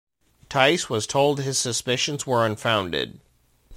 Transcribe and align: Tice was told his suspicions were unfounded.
Tice 0.49 0.89
was 0.89 1.05
told 1.05 1.41
his 1.41 1.59
suspicions 1.59 2.25
were 2.25 2.43
unfounded. 2.43 3.19